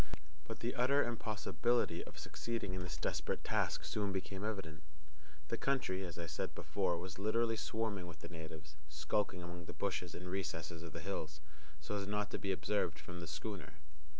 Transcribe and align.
But 0.47 0.61
the 0.61 0.73
utter 0.73 1.03
impossibility 1.03 2.03
of 2.05 2.17
succeeding 2.17 2.73
in 2.73 2.81
this 2.81 2.97
desperate 2.97 3.43
task 3.43 3.85
soon 3.85 4.11
became 4.11 4.43
evident. 4.43 4.81
The 5.49 5.57
country, 5.59 6.03
as 6.03 6.17
I 6.17 6.25
said 6.25 6.55
before, 6.55 6.97
was 6.97 7.19
literally 7.19 7.55
swarming 7.55 8.07
with 8.07 8.21
the 8.21 8.27
natives, 8.27 8.75
skulking 8.89 9.43
among 9.43 9.65
the 9.65 9.73
bushes 9.73 10.15
and 10.15 10.27
recesses 10.27 10.81
of 10.81 10.93
the 10.93 11.01
hills, 11.01 11.39
so 11.79 11.97
as 11.97 12.07
not 12.07 12.31
to 12.31 12.39
be 12.39 12.51
observed 12.51 12.97
from 12.97 13.19
the 13.19 13.27
schooner. 13.27 13.73